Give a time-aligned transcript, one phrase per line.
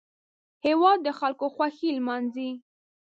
[0.65, 2.49] هېواد د خلکو خوښۍ لمانځي